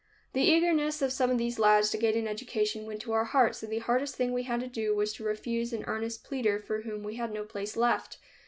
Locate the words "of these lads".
1.29-1.91